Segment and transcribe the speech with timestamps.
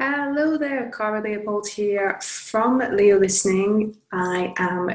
[0.00, 3.96] Hello there, Cara Leopold here from Leo Listening.
[4.12, 4.90] I am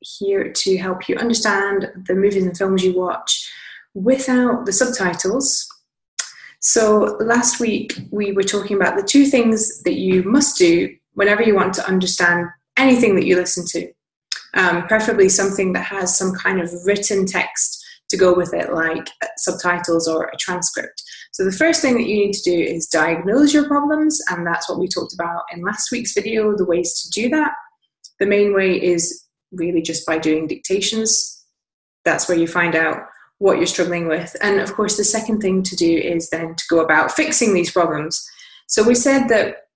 [0.00, 3.52] here to help you understand the movies and films you watch
[3.94, 5.64] without the subtitles.
[6.58, 11.44] So, last week we were talking about the two things that you must do whenever
[11.44, 13.92] you want to understand anything that you listen to,
[14.54, 19.08] um, preferably something that has some kind of written text to go with it, like
[19.36, 21.00] subtitles or a transcript.
[21.32, 24.68] So the first thing that you need to do is diagnose your problems, and that's
[24.68, 27.52] what we talked about in last week's video, the ways to do that.
[28.18, 31.44] The main way is really just by doing dictations.
[32.04, 33.06] That's where you find out
[33.38, 34.34] what you're struggling with.
[34.42, 37.70] And of course, the second thing to do is then to go about fixing these
[37.70, 38.26] problems.
[38.66, 39.68] So we said that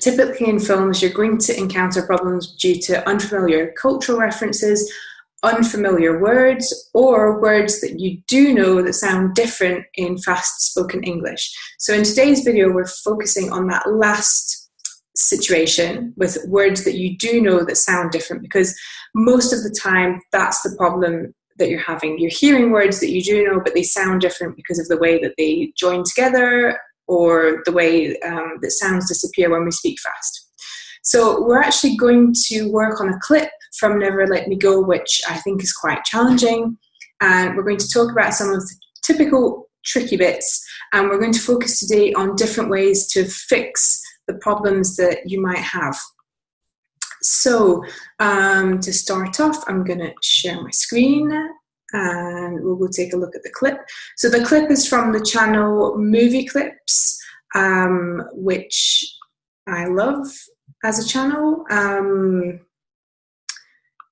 [0.00, 4.90] typically in films, you're going to encounter problems due to unfamiliar cultural references
[5.42, 11.54] unfamiliar words or words that you do know that sound different in fast spoken English.
[11.78, 14.70] So in today's video, we're focusing on that last
[15.14, 18.78] situation with words that you do know that sound different because
[19.14, 22.18] most of the time that's the problem that you're having.
[22.18, 25.18] You're hearing words that you do know, but they sound different because of the way
[25.22, 30.48] that they join together or the way um, that sounds disappear when we speak fast.
[31.02, 35.20] So we're actually going to work on a clip from Never Let Me Go, which
[35.28, 36.78] I think is quite challenging.
[37.20, 40.64] And we're going to talk about some of the typical tricky bits.
[40.92, 45.40] And we're going to focus today on different ways to fix the problems that you
[45.40, 45.96] might have.
[47.22, 47.82] So,
[48.18, 51.32] um, to start off, I'm going to share my screen
[51.92, 53.78] and we'll go take a look at the clip.
[54.16, 57.18] So, the clip is from the channel Movie Clips,
[57.54, 59.16] um, which
[59.66, 60.26] I love
[60.84, 61.64] as a channel.
[61.70, 62.60] Um,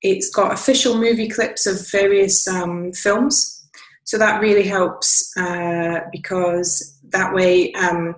[0.05, 3.67] it's got official movie clips of various um, films.
[4.05, 8.15] So that really helps uh, because that way, um,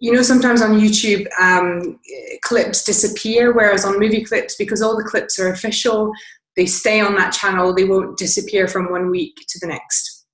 [0.00, 2.00] you know, sometimes on YouTube um,
[2.40, 6.10] clips disappear, whereas on movie clips, because all the clips are official,
[6.56, 10.24] they stay on that channel, they won't disappear from one week to the next.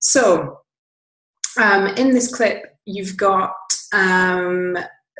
[0.00, 0.58] So
[1.58, 3.54] um, in this clip, you've got
[3.94, 4.76] um,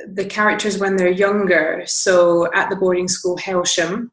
[0.06, 1.82] the characters when they're younger.
[1.86, 4.10] So at the boarding school Hailsham,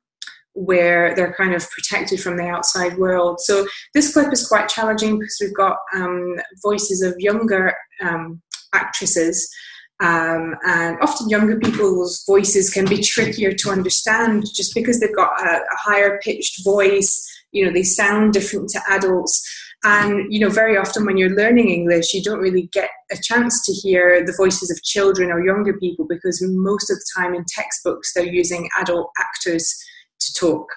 [0.55, 3.39] where they're kind of protected from the outside world.
[3.41, 8.41] So this clip is quite challenging because we've got um, voices of younger um,
[8.73, 9.53] actresses.
[10.01, 15.39] Um, and often younger people's voices can be trickier to understand just because they've got
[15.41, 17.25] a, a higher pitched voice.
[17.51, 19.43] You know, they sound different to adults.
[19.83, 23.63] And you know, very often when you're learning English, you don't really get a chance
[23.66, 27.45] to hear the voices of children or younger people because most of the time in
[27.47, 29.94] textbooks they're using adult actors to
[30.40, 30.68] talk.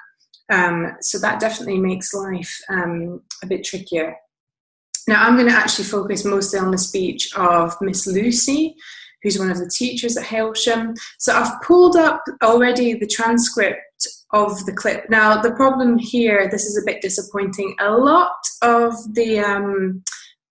[0.51, 4.17] Um, so that definitely makes life um, a bit trickier.
[5.07, 8.77] Now, I'm going to actually focus mostly on the speech of Miss Lucy,
[9.23, 10.95] who's one of the teachers at Hailsham.
[11.19, 15.09] So I've pulled up already the transcript of the clip.
[15.09, 17.75] Now, the problem here, this is a bit disappointing.
[17.81, 20.03] A lot of the um,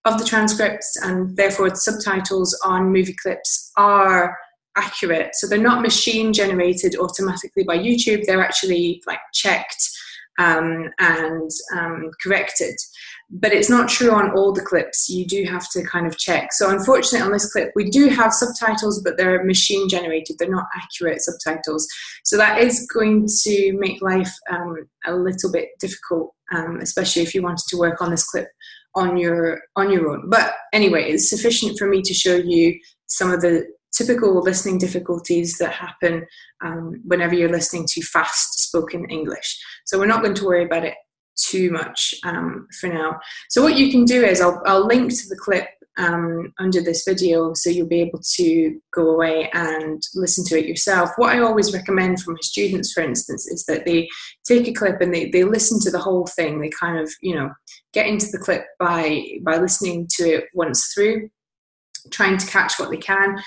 [0.07, 4.37] of the transcripts and therefore the subtitles on movie clips are
[4.77, 5.35] accurate.
[5.35, 8.25] So they're not machine generated automatically by YouTube.
[8.25, 9.89] They're actually like checked
[10.39, 12.75] um, and um, corrected
[13.29, 15.09] but it's not true on all the clips.
[15.09, 16.53] You do have to kind of check.
[16.53, 20.37] So, unfortunately, on this clip, we do have subtitles, but they're machine generated.
[20.39, 21.87] They're not accurate subtitles.
[22.23, 27.35] So, that is going to make life um, a little bit difficult, um, especially if
[27.35, 28.47] you wanted to work on this clip
[28.95, 30.29] on your on your own.
[30.29, 35.57] But anyway, it's sufficient for me to show you some of the typical listening difficulties
[35.57, 36.25] that happen
[36.63, 39.59] um, whenever you're listening to fast spoken English.
[39.85, 40.95] So, we're not going to worry about it
[41.37, 43.19] too much um, for now.
[43.49, 47.03] So what you can do is I'll, I'll link to the clip um, under this
[47.07, 51.09] video so you'll be able to go away and listen to it yourself.
[51.17, 54.07] What I always recommend for my students, for instance, is that they
[54.47, 56.61] take a clip and they, they listen to the whole thing.
[56.61, 57.51] They kind of, you know,
[57.93, 61.29] get into the clip by, by listening to it once through,
[62.11, 63.37] trying to catch what they can,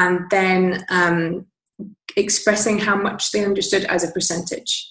[0.00, 1.46] and then um,
[2.16, 4.90] expressing how much they understood as a percentage.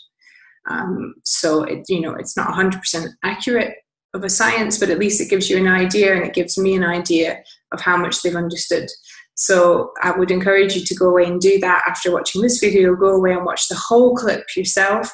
[0.69, 3.73] Um, so it, you know, it's not 100% accurate
[4.13, 6.75] of a science, but at least it gives you an idea, and it gives me
[6.75, 8.87] an idea of how much they've understood.
[9.33, 12.95] So I would encourage you to go away and do that after watching this video.
[12.95, 15.11] Go away and watch the whole clip yourself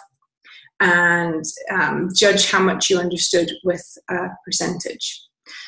[0.82, 5.26] and um, judge how much you understood with a percentage.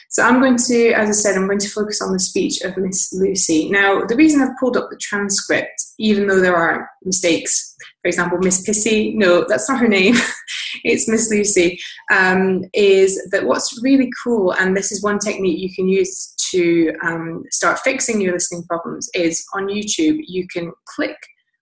[0.10, 2.78] So I'm going to, as I said, I'm going to focus on the speech of
[2.78, 3.70] Miss Lucy.
[3.70, 8.38] Now, the reason I've pulled up the transcript, even though there are mistakes, for example,
[8.40, 10.16] Miss Pissy, no, that's not her name,
[10.84, 11.80] it's Miss Lucy,
[12.12, 16.94] um, is that what's really cool, and this is one technique you can use to
[17.04, 21.18] um, start fixing your listening problems, is on YouTube, you can click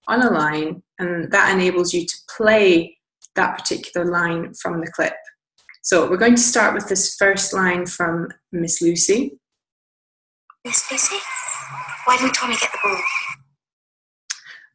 [0.07, 2.95] on a line and that enables you to play
[3.35, 5.13] that particular line from the clip.
[5.85, 9.37] So we're going to start with this first line from Miss Lucy.
[10.65, 11.17] Miss Lucy,
[12.05, 12.99] why didn't Tommy get the ball?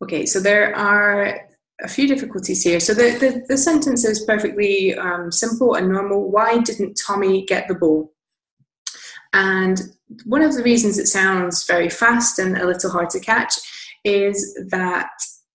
[0.04, 1.48] Okay, so there are
[1.82, 2.78] a few difficulties here.
[2.78, 6.30] So the, the, the sentence is perfectly um, simple and normal.
[6.30, 8.12] Why didn't Tommy get the ball?
[9.32, 9.80] And
[10.26, 13.54] one of the reasons it sounds very fast and a little hard to catch
[14.04, 15.10] is that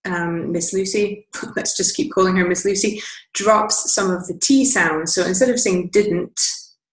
[0.06, 3.02] um, Miss Lucy, let's just keep calling her Miss Lucy,
[3.34, 5.13] drops some of the T sounds.
[5.13, 6.40] So instead of saying didn't,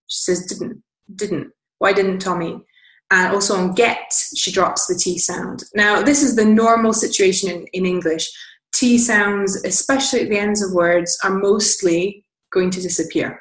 [0.06, 0.82] she says didn't,
[1.14, 1.52] didn't.
[1.78, 2.64] Why didn't Tommy?
[3.10, 5.64] And also on get, she drops the T sound.
[5.74, 8.30] Now, this is the normal situation in, in English.
[8.72, 13.40] T sounds, especially at the ends of words, are mostly going to disappear.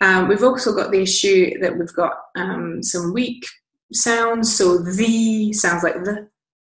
[0.00, 3.46] Um, we've also got the issue that we've got um, some weak
[3.92, 4.54] sounds.
[4.54, 6.28] So the sounds like the,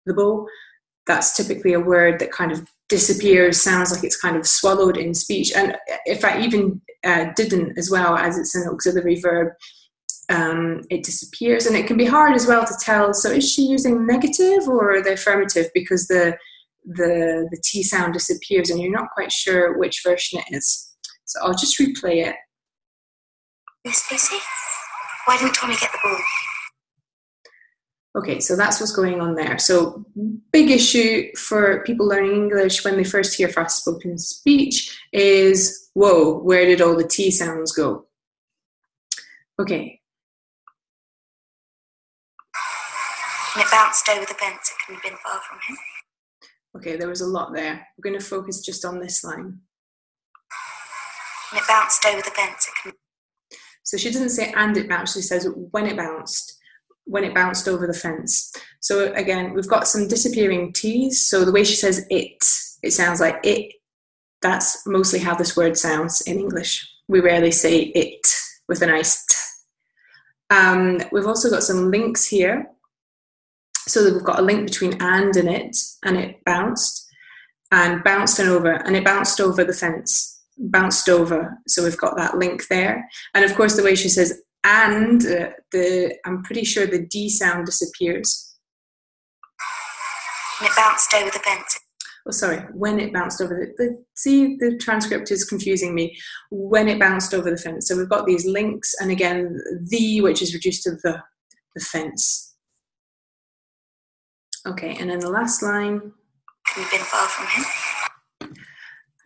[0.06, 0.48] the bow.
[1.08, 5.14] That's typically a word that kind of disappears, sounds like it's kind of swallowed in
[5.14, 5.52] speech.
[5.56, 5.76] And
[6.06, 9.54] if I even uh, didn't as well, as it's an auxiliary verb,
[10.30, 11.66] um, it disappears.
[11.66, 13.14] And it can be hard as well to tell.
[13.14, 15.68] So is she using negative or the affirmative?
[15.74, 16.38] Because the
[16.84, 20.96] the the T sound disappears and you're not quite sure which version it is.
[21.26, 22.36] So I'll just replay it.
[23.86, 24.38] Miss Lucy,
[25.26, 26.20] why didn't Tommy get the ball?
[28.14, 29.58] Okay, so that's what's going on there.
[29.58, 30.06] So,
[30.52, 36.40] big issue for people learning English when they first hear fast spoken speech is whoa,
[36.40, 38.08] where did all the T sounds go?
[39.60, 40.02] Okay.
[43.56, 45.78] And it bounced over the fence, it couldn't have been far from him.
[46.78, 47.88] Okay, there was a lot there.
[47.98, 49.60] We're going to focus just on this line.
[51.52, 52.70] And it bounced over the fence.
[53.84, 56.58] So she doesn't say and it bounced, she says when it bounced
[57.06, 58.54] when it bounced over the fence.
[58.80, 61.26] So again, we've got some disappearing T's.
[61.26, 62.44] So the way she says it,
[62.84, 63.74] it sounds like it.
[64.42, 66.88] That's mostly how this word sounds in English.
[67.08, 68.28] We rarely say it
[68.68, 69.36] with a nice t.
[70.50, 72.68] Um, we've also got some links here.
[73.88, 77.10] So that we've got a link between and and it, and it bounced,
[77.72, 81.58] and bounced and over, and it bounced over the fence, bounced over.
[81.68, 83.10] So we've got that link there.
[83.34, 87.30] And of course, the way she says and uh, the I'm pretty sure the D
[87.30, 88.56] sound disappears.
[90.60, 91.80] And it bounced over the fence.
[92.28, 92.60] Oh, sorry.
[92.74, 96.16] When it bounced over the, the see the transcript is confusing me.
[96.52, 97.88] When it bounced over the fence.
[97.88, 99.60] So we've got these links, and again
[99.90, 101.22] the which is reduced to the
[101.76, 102.56] the fence.
[104.68, 106.14] Okay, and then the last line.
[106.78, 107.66] We've been far from him.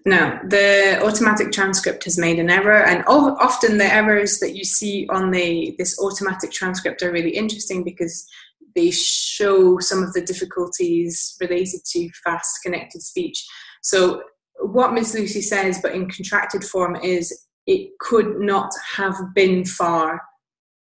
[0.07, 5.07] Now, the automatic transcript has made an error, and often the errors that you see
[5.09, 8.27] on the this automatic transcript are really interesting because
[8.75, 13.43] they show some of the difficulties related to fast connected speech.
[13.81, 14.21] So,
[14.59, 20.21] what Miss Lucy says, but in contracted form, is it could not have been far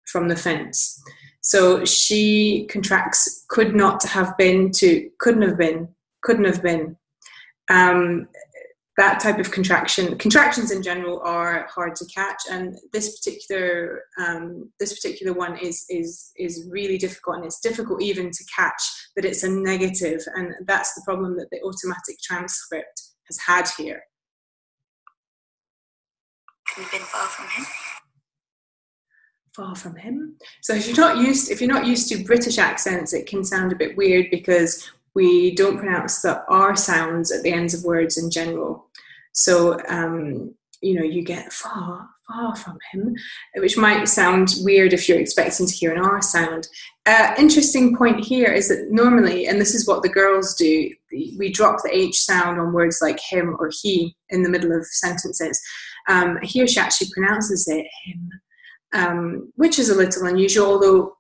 [0.07, 1.03] from the fence.
[1.41, 5.89] So she contracts could not have been to couldn't have been,
[6.23, 6.97] couldn't have been.
[7.69, 8.29] Um,
[8.97, 12.43] that type of contraction contractions in general are hard to catch.
[12.51, 18.03] And this particular um, this particular one is is is really difficult and it's difficult
[18.03, 18.83] even to catch
[19.17, 24.03] that it's a negative and that's the problem that the automatic transcript has had here.
[26.69, 27.67] Have you been far from him.
[29.55, 30.37] Far from him.
[30.63, 33.73] So if you're not used if you're not used to british accents it can sound
[33.73, 38.19] a bit weird because we don't pronounce the R sounds at the ends of words
[38.19, 38.87] in general.
[39.35, 43.15] So, um, you know, you get far, far from him,
[43.57, 46.69] which might sound weird if you're expecting to hear an R sound.
[47.07, 50.91] Uh, interesting point here is that normally, and this is what the girls do,
[51.39, 54.87] we drop the H sound on words like him or he in the middle of
[54.87, 55.61] sentences.
[56.09, 58.31] Um, here she actually pronounces it him,
[58.93, 61.17] um, which is a little unusual, although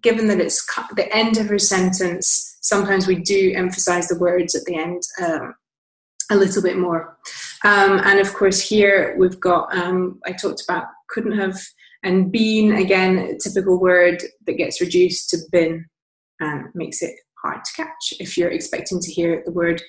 [0.00, 4.64] given that it's the end of her sentence, sometimes we do emphasize the words at
[4.64, 5.54] the end um,
[6.30, 7.18] a little bit more.
[7.64, 11.58] Um, and of course, here we've got, um, I talked about couldn't have,
[12.04, 15.84] and been, again, a typical word that gets reduced to been
[16.40, 19.82] and makes it hard to catch if you're expecting to hear the word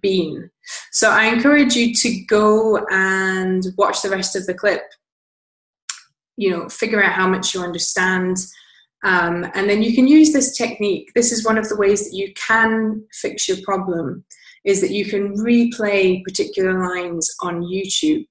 [0.00, 0.50] been.
[0.90, 4.82] So I encourage you to go and watch the rest of the clip.
[6.36, 8.38] You know, figure out how much you understand
[9.04, 11.10] um, and then you can use this technique.
[11.14, 14.24] This is one of the ways that you can fix your problem
[14.64, 18.26] is that you can replay particular lines on YouTube.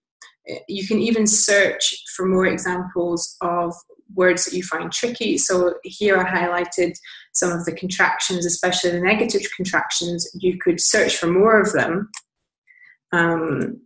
[0.67, 3.73] You can even search for more examples of
[4.13, 5.38] words that you find tricky.
[5.38, 6.93] So here I highlighted
[7.33, 10.29] some of the contractions, especially the negative contractions.
[10.39, 12.09] You could search for more of them.
[13.13, 13.81] Um,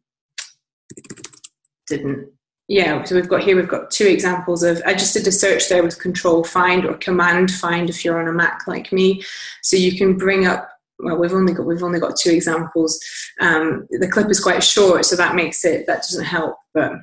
[1.88, 2.30] didn't
[2.68, 5.70] yeah so we've got here we've got two examples of i just did a search
[5.70, 9.22] there with control find or command find if you're on a mac like me
[9.62, 13.00] so you can bring up well we've only got we've only got two examples
[13.42, 16.94] um, the clip is quite short so that makes it that doesn't help but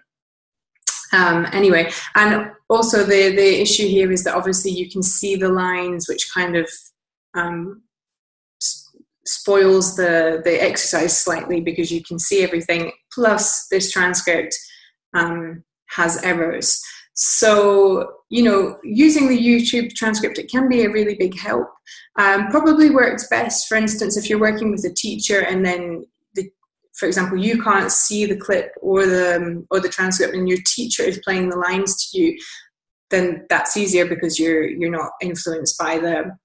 [1.13, 5.49] um, anyway and also the the issue here is that obviously you can see the
[5.49, 6.69] lines which kind of
[7.35, 7.83] um,
[9.25, 14.57] spoils the the exercise slightly because you can see everything plus this transcript
[15.15, 16.83] um, has errors.
[17.15, 21.69] So, you know, using the YouTube transcript, it can be a really big help.
[22.19, 26.05] Um, probably works best, for instance, if you're working with a teacher and then,
[26.35, 26.51] the,
[26.95, 30.59] for example, you can't see the clip or the um, or the transcript, and your
[30.67, 32.39] teacher is playing the lines to you.
[33.11, 36.37] Then that's easier because you're you're not influenced by the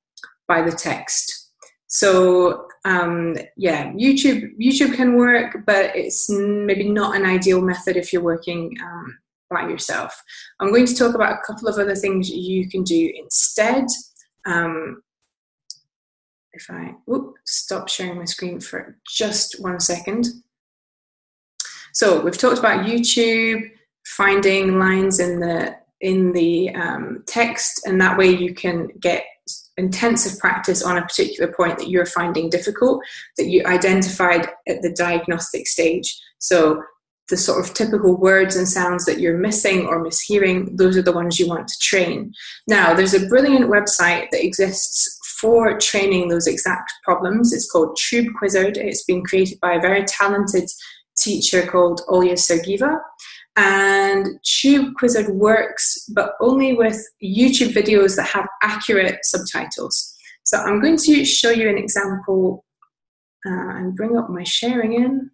[0.47, 1.51] by the text.
[1.87, 8.11] So um, yeah, YouTube YouTube can work, but it's maybe not an ideal method if
[8.11, 9.17] you're working um,
[9.49, 10.21] by yourself.
[10.59, 13.85] I'm going to talk about a couple of other things you can do instead.
[14.45, 15.01] Um,
[16.53, 20.27] if I whoop, stop sharing my screen for just one second.
[21.93, 23.69] So we've talked about YouTube,
[24.05, 29.23] finding lines in the in the um, text, and that way you can get
[29.77, 33.01] intensive practice on a particular point that you're finding difficult
[33.37, 36.19] that you identified at the diagnostic stage.
[36.39, 36.81] So
[37.29, 41.11] the sort of typical words and sounds that you're missing or mishearing, those are the
[41.11, 42.33] ones you want to train.
[42.67, 47.53] Now, there's a brilliant website that exists for training those exact problems.
[47.53, 48.77] It's called Tube Quizzard.
[48.77, 50.69] It's been created by a very talented
[51.17, 52.99] teacher called Olya Sergeeva.
[53.55, 60.15] And TubeQuizard works, but only with YouTube videos that have accurate subtitles.
[60.43, 62.63] So I'm going to show you an example
[63.47, 65.31] uh, and bring up my sharing in.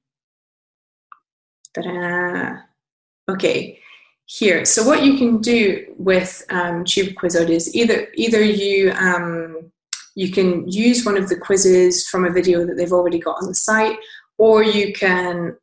[1.73, 2.57] Ta-da.
[3.29, 3.79] Okay,
[4.25, 4.65] here.
[4.65, 9.71] So what you can do with um, TubeQuizard is either either you um,
[10.15, 13.47] you can use one of the quizzes from a video that they've already got on
[13.47, 13.97] the site,
[14.37, 15.55] or you can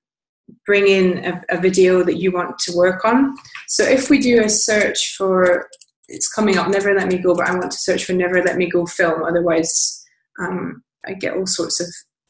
[0.67, 3.37] bring in a, a, video that you want to work on.
[3.69, 5.69] So if we do a search for,
[6.09, 8.57] it's coming up, Never Let Me Go, but I want to search for Never Let
[8.57, 10.05] Me Go film, otherwise
[10.41, 11.87] um, I get all sorts of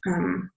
[0.07, 0.51] um,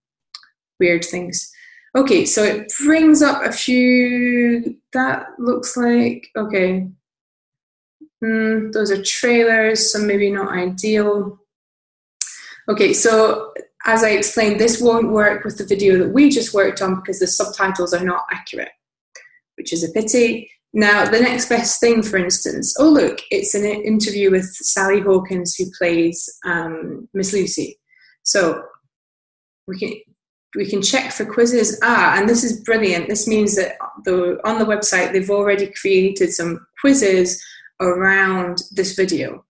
[0.80, 1.50] weird things.
[1.96, 6.88] Okay, so it brings up a few, that looks like, okay,
[8.24, 11.40] mm, those are trailers, so maybe not ideal.
[12.68, 13.54] Okay, so
[13.86, 17.20] as I explained, this won't work with the video that we just worked on because
[17.20, 18.72] the subtitles are not accurate,
[19.58, 20.50] which is a pity.
[20.74, 25.56] Now, the next best thing, for instance, oh, look, it's an interview with Sally Hawkins
[25.56, 27.80] who plays um, Miss Lucy.
[28.24, 28.64] So
[29.68, 29.94] we can
[30.56, 31.80] we can check for quizzes.
[31.84, 33.10] Ah, and this is brilliant.
[33.10, 37.44] This means that the, on the website they've already created some quizzes
[37.82, 39.44] around this video.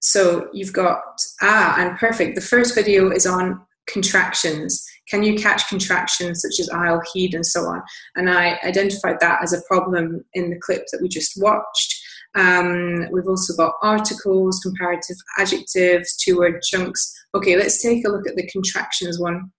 [0.00, 1.02] So you've got,
[1.40, 2.34] ah, and perfect.
[2.34, 4.84] The first video is on contractions.
[5.08, 7.82] Can you catch contractions such as I'll, he'd, and so on?
[8.16, 12.00] And I identified that as a problem in the clip that we just watched.
[12.34, 17.12] Um, we've also got articles, comparative adjectives, two word chunks.
[17.34, 19.52] Okay, let's take a look at the contractions one.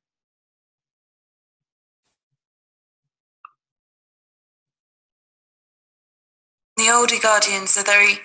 [7.02, 8.20] The guardians are very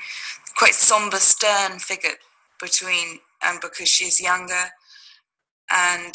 [0.56, 2.18] quite somber, stern figure
[2.60, 4.64] between and because she's younger.
[5.70, 6.14] And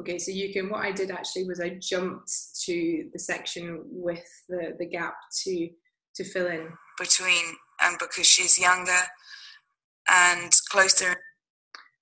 [0.00, 2.32] okay so you can what i did actually was i jumped
[2.64, 5.68] to the section with the the gap to
[6.14, 6.68] to fill in.
[6.98, 7.44] between
[7.82, 9.02] and because she's younger
[10.08, 11.14] and closer.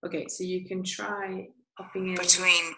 [0.04, 2.14] Okay so you can try popping in.
[2.14, 2.74] Between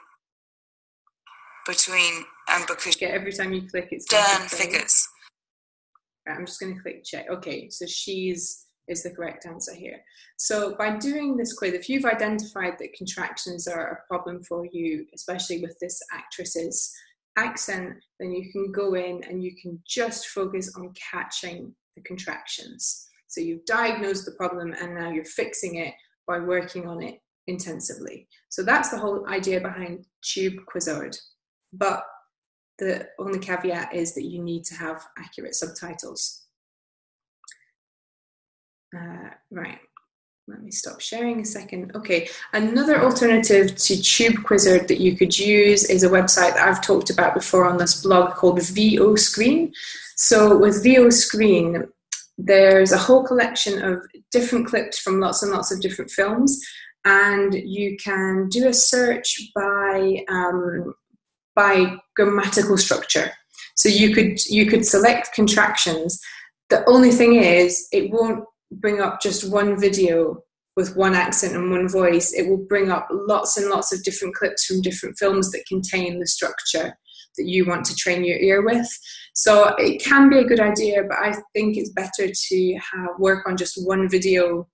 [1.66, 5.08] between and because yeah every time you click it's stern figures
[6.26, 10.00] right, i'm just going to click check okay so she's is the correct answer here.
[10.36, 15.06] So by doing this quiz, if you've identified that contractions are a problem for you,
[15.14, 16.92] especially with this actress's
[17.38, 23.08] accent, then you can go in and you can just focus on catching the contractions.
[23.28, 25.94] So you've diagnosed the problem and now you're fixing it
[26.26, 28.28] by working on it intensively.
[28.50, 31.16] So that's the whole idea behind Tube Quizzard.
[31.72, 32.04] But
[32.78, 36.46] the only caveat is that you need to have accurate subtitles.
[38.96, 39.78] Uh, right.
[40.48, 41.92] let me stop sharing a second.
[41.94, 47.08] Okay, another alternative to TubeQuizard that you could use is a website that I've talked
[47.08, 49.72] about before on this blog called VOscreen.
[50.16, 51.88] So with VOscreen,
[52.36, 56.60] there's a whole collection of different clips from lots and lots of different films,
[57.04, 60.94] and you can do a search by um,
[61.54, 63.32] by grammatical structure.
[63.76, 66.20] So you could you could select contractions.
[66.70, 70.42] The only thing is, it won't bring up just one video
[70.76, 72.32] with one accent and one voice.
[72.32, 76.18] It will bring up lots and lots of different clips from different films that contain
[76.18, 76.96] the structure
[77.36, 78.88] that you want to train your ear with.
[79.34, 83.46] So it can be a good idea, but I think it's better to have, work
[83.46, 84.68] on just one video,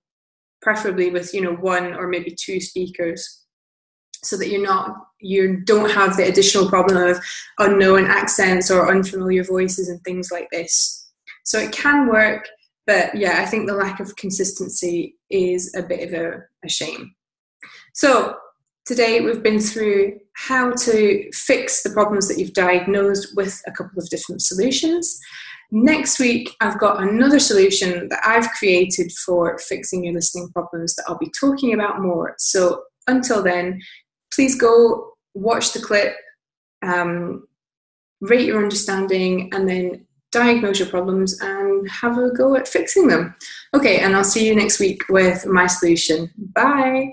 [0.61, 3.38] preferably with you know one or maybe two speakers,
[4.23, 7.19] so that you're not you don't have the additional problem of
[7.57, 11.11] unknown accents or unfamiliar voices and things like this.
[11.43, 12.47] So it can work,
[12.87, 17.13] but yeah, I think the lack of consistency is a bit of a, a shame.
[17.93, 18.37] So
[18.89, 24.01] Today, we've been through how to fix the problems that you've diagnosed with a couple
[24.01, 25.19] of different solutions.
[25.69, 31.03] Next week, I've got another solution that I've created for fixing your listening problems that
[31.07, 32.33] I'll be talking about more.
[32.39, 33.79] So, until then,
[34.39, 36.15] please go watch the clip,
[36.81, 37.45] um,
[38.21, 43.35] rate your understanding, and then diagnose your problems and have a go at fixing them.
[43.73, 46.31] Okay, and I'll see you next week with my solution.
[46.55, 47.11] Bye.